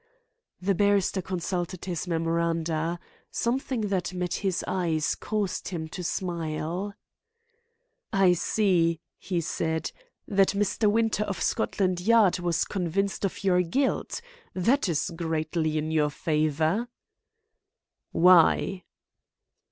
[0.59, 2.99] The barrister consulted his memoranda.
[3.29, 6.95] Something that met his eyes caused him to smile.
[8.11, 9.91] "I see," he said,
[10.27, 10.89] "that Mr.
[10.91, 14.21] Winter, of Scotland Yard, was convinced of your guilt.
[14.55, 16.87] That is greatly in your favour."
[18.11, 18.81] "Why?"